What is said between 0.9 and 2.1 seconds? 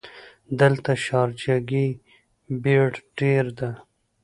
شارجه ګې